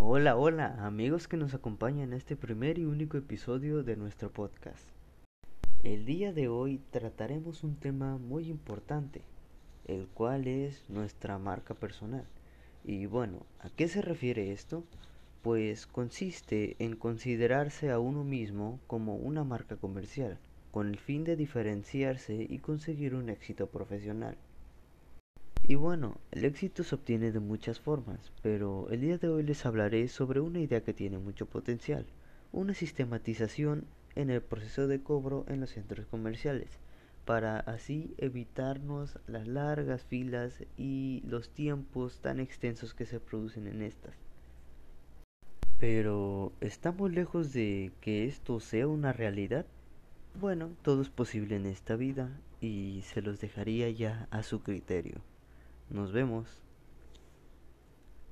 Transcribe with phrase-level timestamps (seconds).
[0.00, 4.88] Hola, hola, amigos que nos acompañan en este primer y único episodio de nuestro podcast.
[5.82, 9.22] El día de hoy trataremos un tema muy importante,
[9.86, 12.24] el cual es nuestra marca personal.
[12.84, 14.84] Y bueno, ¿a qué se refiere esto?
[15.42, 20.38] Pues consiste en considerarse a uno mismo como una marca comercial,
[20.70, 24.38] con el fin de diferenciarse y conseguir un éxito profesional.
[25.70, 29.66] Y bueno, el éxito se obtiene de muchas formas, pero el día de hoy les
[29.66, 32.06] hablaré sobre una idea que tiene mucho potencial,
[32.52, 33.84] una sistematización
[34.14, 36.78] en el proceso de cobro en los centros comerciales,
[37.26, 43.82] para así evitarnos las largas filas y los tiempos tan extensos que se producen en
[43.82, 44.14] estas.
[45.78, 49.66] Pero, ¿estamos lejos de que esto sea una realidad?
[50.40, 55.20] Bueno, todo es posible en esta vida y se los dejaría ya a su criterio.
[55.90, 56.67] Nos vemos.